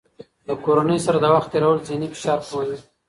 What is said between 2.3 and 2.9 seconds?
کموي.